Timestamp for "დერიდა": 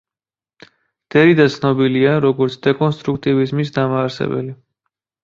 1.15-1.43